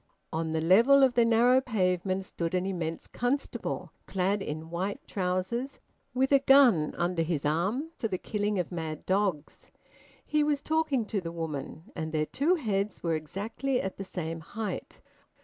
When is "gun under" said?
6.39-7.21